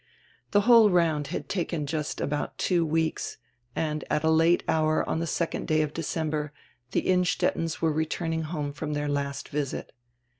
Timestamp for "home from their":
8.45-9.07